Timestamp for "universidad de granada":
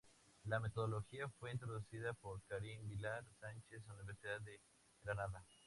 3.99-5.45